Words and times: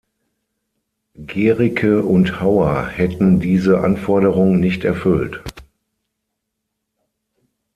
Gericke 1.15 2.01
und 2.01 2.39
Hauer 2.41 2.87
hätten 2.87 3.39
diese 3.39 3.81
Anforderung 3.81 4.59
nicht 4.59 4.83
erfüllt. 4.83 5.43